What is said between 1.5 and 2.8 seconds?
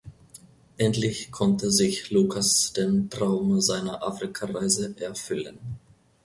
sich Lukas